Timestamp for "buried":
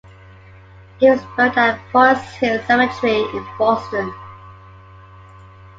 1.37-1.55